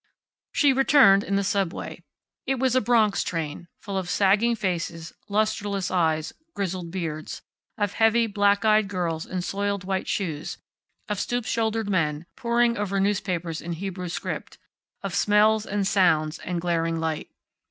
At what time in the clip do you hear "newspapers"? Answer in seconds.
12.99-13.61